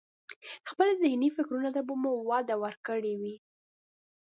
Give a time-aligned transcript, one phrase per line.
[0.69, 3.35] خپل ذهني فکرونو ته به مو وده ورکړي وي.